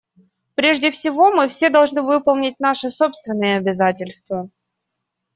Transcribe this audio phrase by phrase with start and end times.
[0.55, 4.49] Прежде всего, мы все должны выполнить наши собственные обязательства.